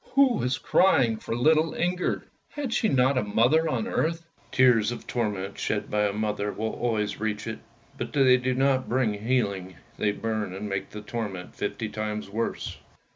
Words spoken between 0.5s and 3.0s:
crying for little Inger! Had she